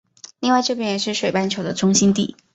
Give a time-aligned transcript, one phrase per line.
[0.39, 2.35] 另外这边也是水半球的中心地。